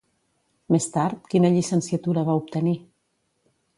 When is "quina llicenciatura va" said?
1.33-2.37